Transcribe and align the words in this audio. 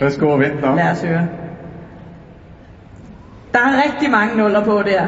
Værsgo 0.00 0.28
og 0.28 0.40
vent 0.40 0.60
Lad 0.60 0.90
os 0.90 1.02
høre. 1.02 1.28
Der 3.52 3.58
er 3.58 3.82
rigtig 3.84 4.10
mange 4.10 4.36
nuller 4.36 4.64
på 4.64 4.82
der. 4.82 5.06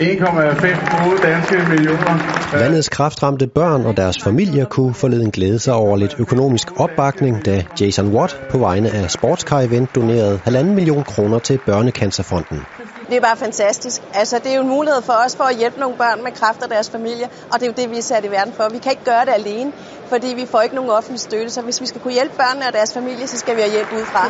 1,5 0.00 1.04
gode 1.04 1.22
danske 1.22 1.56
millioner. 1.70 2.58
Landets 2.58 2.88
kraftramte 2.88 3.46
børn 3.46 3.84
og 3.84 3.96
deres 3.96 4.16
familier 4.24 4.64
kunne 4.64 4.94
forleden 4.94 5.30
glæde 5.30 5.58
sig 5.58 5.74
over 5.74 5.96
lidt 5.96 6.14
økonomisk 6.18 6.80
opbakning, 6.80 7.44
da 7.44 7.64
Jason 7.80 8.08
Watt 8.08 8.36
på 8.50 8.58
vegne 8.58 8.90
af 8.90 9.10
Sportscar 9.10 9.60
Event 9.60 9.94
donerede 9.94 10.40
1,5 10.48 10.62
million 10.62 11.04
kroner 11.04 11.38
til 11.38 11.58
Børnecancerfonden. 11.66 12.60
Det 13.10 13.16
er 13.16 13.20
bare 13.20 13.36
fantastisk. 13.36 14.02
Altså, 14.14 14.38
det 14.38 14.50
er 14.52 14.56
jo 14.56 14.62
en 14.62 14.68
mulighed 14.68 15.02
for 15.02 15.12
os 15.12 15.36
for 15.36 15.44
at 15.44 15.56
hjælpe 15.56 15.80
nogle 15.80 15.96
børn 15.96 16.22
med 16.24 16.32
kræft 16.32 16.62
og 16.62 16.70
deres 16.70 16.90
familie, 16.90 17.26
og 17.52 17.60
det 17.60 17.62
er 17.62 17.66
jo 17.66 17.74
det, 17.76 17.90
vi 17.90 17.98
er 17.98 18.02
sat 18.02 18.24
i 18.24 18.30
verden 18.30 18.52
for. 18.52 18.68
Vi 18.68 18.78
kan 18.78 18.92
ikke 18.92 19.04
gøre 19.04 19.24
det 19.24 19.32
alene, 19.32 19.72
fordi 20.08 20.26
vi 20.26 20.46
får 20.46 20.60
ikke 20.60 20.74
nogen 20.74 20.90
offentlig 20.90 21.20
støtte, 21.20 21.50
så 21.50 21.60
hvis 21.62 21.80
vi 21.80 21.86
skal 21.86 22.00
kunne 22.00 22.12
hjælpe 22.12 22.34
børnene 22.36 22.66
og 22.66 22.72
deres 22.72 22.94
familie, 22.94 23.26
så 23.26 23.38
skal 23.38 23.56
vi 23.56 23.60
have 23.60 23.72
hjælp 23.72 23.92
udefra. 23.92 24.22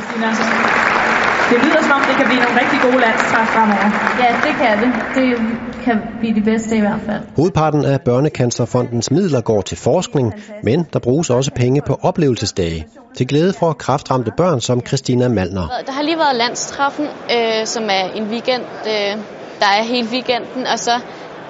Det 1.50 1.58
lyder 1.64 1.82
som 1.82 1.92
om, 1.92 2.02
det 2.08 2.16
kan 2.16 2.26
blive 2.26 2.40
nogle 2.44 2.60
rigtig 2.60 2.78
gode 2.86 3.00
landstræf 3.06 3.46
fremover. 3.54 3.88
Ja, 4.22 4.28
det 4.46 4.52
kan 4.60 4.74
det. 4.82 4.90
Det 5.14 5.69
kan 5.84 5.98
blive 6.18 6.34
de 6.34 6.40
bedste 6.40 6.76
i 6.76 6.80
hvert 6.80 7.00
fald. 7.06 7.22
Hovedparten 7.36 7.84
af 7.84 8.00
Børnecancerfondens 8.00 9.10
midler 9.10 9.40
går 9.40 9.60
til 9.60 9.76
forskning, 9.76 10.34
men 10.62 10.86
der 10.92 10.98
bruges 10.98 11.30
også 11.30 11.50
penge 11.50 11.82
på 11.86 11.98
oplevelsesdage. 12.02 12.86
Til 13.14 13.26
glæde 13.26 13.52
for 13.52 13.72
kraftramte 13.72 14.32
børn 14.36 14.60
som 14.60 14.86
Christina 14.86 15.28
Malner. 15.28 15.68
Der 15.86 15.92
har 15.92 16.02
lige 16.02 16.18
været 16.18 16.36
landstræffen, 16.36 17.04
øh, 17.04 17.66
som 17.66 17.82
er 17.82 18.04
en 18.14 18.24
weekend, 18.24 18.62
øh, 18.86 19.22
der 19.60 19.66
er 19.78 19.82
hele 19.82 20.08
weekenden, 20.12 20.66
og 20.72 20.78
så 20.78 20.92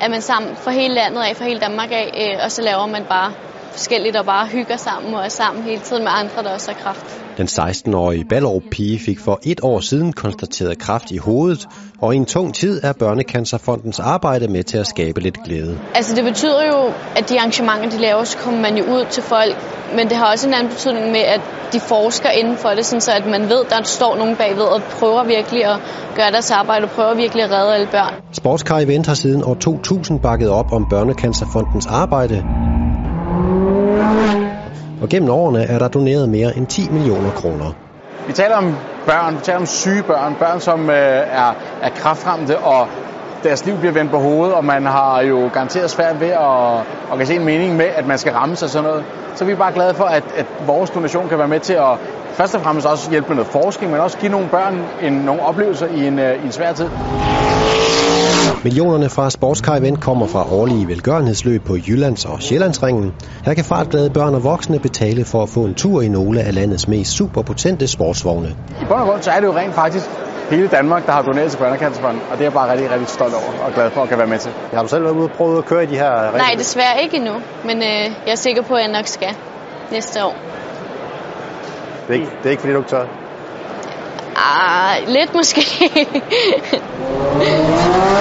er 0.01 0.09
man 0.09 0.23
sammen 0.23 0.56
for 0.56 0.70
hele 0.70 0.95
landet 0.95 1.23
af, 1.23 1.37
for 1.37 1.45
hele 1.45 1.61
Danmark 1.61 1.91
af, 1.92 2.34
øh, 2.34 2.45
og 2.45 2.51
så 2.53 2.62
laver 2.62 2.87
man 2.87 3.05
bare 3.09 3.33
forskelligt 3.70 4.16
og 4.16 4.24
bare 4.24 4.47
hygger 4.47 4.77
sammen 4.77 5.15
og 5.15 5.24
er 5.24 5.29
sammen 5.29 5.65
hele 5.65 5.80
tiden 5.80 6.02
med 6.02 6.12
andre, 6.15 6.42
der 6.42 6.51
også 6.55 6.73
har 6.73 6.78
kræft. 6.83 7.20
Den 7.37 7.47
16-årige 7.47 8.24
Ballerup 8.24 8.62
pige 8.70 8.98
fik 8.98 9.20
for 9.20 9.41
et 9.42 9.61
år 9.62 9.81
siden 9.81 10.12
konstateret 10.12 10.78
kræft 10.78 11.11
i 11.11 11.17
hovedet, 11.17 11.69
og 12.00 12.14
i 12.14 12.17
en 12.17 12.27
tung 12.27 12.55
tid 12.55 12.80
er 12.83 12.92
Børnecancerfondens 12.92 14.00
arbejde 14.00 14.48
med 14.48 14.62
til 14.64 14.78
at 14.78 14.86
skabe 14.86 15.20
lidt 15.20 15.45
glæde. 15.45 15.78
Altså 15.95 16.14
det 16.14 16.25
betyder 16.25 16.64
jo, 16.67 16.92
at 17.17 17.28
de 17.28 17.39
arrangementer, 17.39 17.91
de 17.91 17.98
laver, 17.98 18.25
så 18.25 18.39
kommer 18.39 18.61
man 18.61 18.77
jo 18.78 18.84
ud 18.84 19.06
til 19.11 19.22
folk, 19.22 19.56
men 19.97 20.08
det 20.08 20.17
har 20.17 20.33
også 20.33 20.48
en 20.48 20.55
anden 20.55 20.73
betydning 20.73 21.11
med, 21.11 21.20
at 21.20 21.41
de 21.73 21.80
forsker 21.80 22.30
inden 22.30 22.56
for 22.56 22.69
det, 22.69 22.86
sådan 22.86 23.00
så 23.00 23.12
at 23.12 23.27
man 23.27 23.42
ved, 23.42 23.64
der 23.70 23.83
står 23.83 24.17
nogen 24.17 24.36
bagved 24.36 24.62
og 24.62 24.83
prøver 24.83 25.25
virkelig 25.25 25.64
at 25.64 25.78
gøre 26.17 26.30
deres 26.30 26.50
arbejde 26.50 26.84
og 26.84 26.91
prøver 26.91 27.14
virkelig 27.14 27.45
at 27.45 27.50
redde 27.50 27.75
alle 27.75 27.89
børn. 27.91 28.14
Sportscar 28.33 28.78
Event 28.78 29.06
har 29.06 29.14
siden 29.14 29.45
år 29.45 29.55
2000 29.55 30.20
bakket 30.20 30.50
op 30.50 30.73
om 30.73 30.86
Børnecancerfondens 30.91 31.86
arbejde, 31.86 32.45
og 35.00 35.09
gennem 35.09 35.31
årene 35.31 35.62
er 35.62 35.78
der 35.78 35.89
doneret 35.89 36.28
mere 36.28 36.56
end 36.56 36.67
10 36.67 36.91
millioner 36.91 37.31
kroner. 37.31 37.73
Vi 38.27 38.33
taler 38.33 38.56
om 38.56 38.77
børn, 39.06 39.36
vi 39.36 39.41
taler 39.42 39.59
om 39.59 39.67
syge 39.67 40.03
børn, 40.03 40.34
børn 40.34 40.61
som 40.61 40.91
øh, 40.91 40.97
er, 40.97 41.55
er 41.83 41.89
kraftramte, 41.89 42.58
og 42.58 42.89
deres 43.44 43.64
liv 43.66 43.78
bliver 43.78 43.92
vendt 43.92 44.10
på 44.10 44.19
hovedet, 44.19 44.55
og 44.55 44.64
man 44.64 44.86
har 44.86 45.20
jo 45.20 45.50
garanteret 45.52 45.91
svært 45.91 46.20
ved 46.20 46.28
at, 46.28 46.86
at 47.12 47.19
kan 47.19 47.27
se 47.27 47.34
en 47.34 47.44
mening 47.44 47.77
med, 47.77 47.86
at 47.94 48.06
man 48.06 48.19
skal 48.19 48.33
ramme 48.33 48.56
sig 48.56 48.70
sådan 48.70 48.84
noget. 48.88 49.05
Så 49.34 49.44
vi 49.44 49.52
er 49.52 49.56
bare 49.56 49.72
glade 49.72 49.94
for, 49.94 50.05
at, 50.05 50.24
at 50.36 50.46
vores 50.66 50.91
donation 50.91 51.28
kan 51.28 51.38
være 51.38 51.48
med 51.48 51.61
til 51.61 51.72
at 51.72 51.98
først 52.33 52.55
og 52.55 52.62
fremmest 52.62 52.86
også 52.86 53.11
hjælpe 53.11 53.28
med 53.28 53.36
noget 53.36 53.52
forskning, 53.52 53.92
men 53.92 54.00
også 54.00 54.18
give 54.18 54.30
nogle 54.30 54.48
børn 54.48 54.84
en, 55.02 55.12
nogle 55.12 55.42
oplevelser 55.42 55.86
i 55.86 56.06
en, 56.06 56.18
i 56.18 56.44
en 56.44 56.52
svær 56.52 56.72
tid. 56.72 56.91
Millionerne 58.64 59.08
fra 59.08 59.30
Sportscar 59.30 59.77
Event 59.77 60.00
kommer 60.00 60.27
fra 60.27 60.52
årlige 60.52 60.88
velgørenhedsløb 60.88 61.64
på 61.66 61.77
Jyllands- 61.77 62.33
og 62.33 62.42
Sjællandsringen. 62.42 63.12
Her 63.44 63.55
kan 63.55 63.64
fartglade 63.64 64.11
børn 64.11 64.34
og 64.34 64.44
voksne 64.44 64.78
betale 64.78 65.24
for 65.24 65.42
at 65.42 65.48
få 65.48 65.61
en 65.64 65.74
tur 65.74 66.02
i 66.02 66.08
nogle 66.08 66.41
af 66.41 66.55
landets 66.55 66.88
mest 66.88 67.11
superpotente 67.12 67.86
sportsvogne. 67.86 68.48
I 68.83 68.84
bund 68.84 69.00
og 69.00 69.06
grund 69.06 69.22
så 69.22 69.30
er 69.30 69.41
det 69.41 69.46
jo 69.46 69.56
rent 69.56 69.74
faktisk 69.74 70.06
hele 70.51 70.69
Danmark, 70.69 71.06
der 71.06 71.12
har 71.12 71.23
doneret 71.23 71.51
til 71.51 71.59
Børnecancerfonden, 71.59 72.23
og 72.31 72.33
det 72.33 72.41
er 72.41 72.45
jeg 72.45 72.53
bare 72.53 72.73
rigtig, 72.73 72.91
rigtig 72.91 73.09
stolt 73.09 73.35
over 73.35 73.64
og 73.64 73.73
glad 73.73 73.91
for 73.91 74.02
at 74.02 74.08
kan 74.08 74.19
være 74.19 74.27
med 74.27 74.39
til. 74.39 74.52
Har 74.73 74.83
du 74.83 74.89
selv 74.89 75.05
været 75.05 75.14
ude 75.14 75.24
og 75.24 75.30
prøve 75.30 75.58
at 75.58 75.64
køre 75.64 75.83
i 75.83 75.86
de 75.86 75.97
her 75.97 76.11
regler? 76.11 76.39
Nej, 76.39 76.55
desværre 76.58 77.02
ikke 77.02 77.17
endnu, 77.17 77.35
men 77.64 77.77
øh, 77.77 78.05
jeg 78.27 78.33
er 78.33 78.35
sikker 78.35 78.63
på, 78.63 78.74
at 78.74 78.83
jeg 78.83 78.92
nok 78.92 79.07
skal 79.07 79.36
næste 79.91 80.24
år. 80.24 80.36
Det 82.08 82.17
er 82.17 82.20
ikke, 82.20 82.30
det 82.39 82.47
er 82.47 82.51
ikke 82.51 82.61
fordi, 82.61 82.73
du 82.73 82.79
ikke 82.79 82.91
tør? 82.91 83.07
Ah, 84.36 84.97
lidt 85.07 85.35
måske. 85.35 85.61